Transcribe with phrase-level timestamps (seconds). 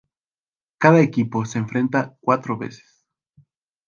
[0.79, 3.05] Cada equipo se enfrenta cuatro veces.